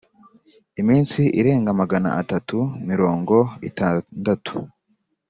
iminsi 0.81 1.21
irenga 1.39 1.71
magana 1.81 2.09
atatu 2.21 2.57
mirongo 2.89 3.35
itandatu 3.69 4.55